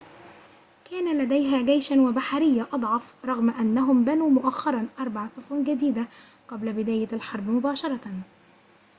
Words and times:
كان 0.91 1.17
لديها 1.23 1.61
جيشًا 1.61 2.01
وبحرية 2.01 2.67
أضعف 2.73 3.15
رغم 3.25 3.49
أنهم 3.49 4.03
بنوا 4.05 4.29
مؤخرًا 4.29 4.87
أربع 4.99 5.27
سفن 5.27 5.63
جديدة 5.63 6.07
قبل 6.47 6.73
بداية 6.73 7.07
الحرب 7.13 7.49
مباشرة 7.49 8.21